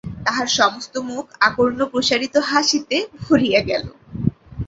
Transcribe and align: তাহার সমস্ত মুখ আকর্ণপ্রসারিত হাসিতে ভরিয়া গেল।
তাহার 0.25 0.49
সমস্ত 0.59 0.93
মুখ 1.09 1.25
আকর্ণপ্রসারিত 1.47 2.35
হাসিতে 2.49 2.97
ভরিয়া 3.23 3.61
গেল। 3.61 3.85